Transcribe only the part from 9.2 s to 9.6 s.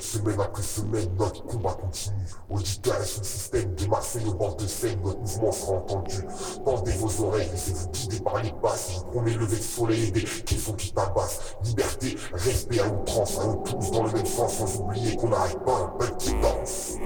lever